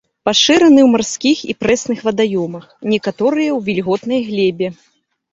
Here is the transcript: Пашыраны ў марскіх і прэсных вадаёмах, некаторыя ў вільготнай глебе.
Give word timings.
Пашыраны 0.27 0.79
ў 0.83 0.87
марскіх 0.93 1.41
і 1.53 1.55
прэсных 1.63 1.99
вадаёмах, 2.07 2.65
некаторыя 2.93 3.49
ў 3.49 3.59
вільготнай 3.67 4.25
глебе. 4.31 4.67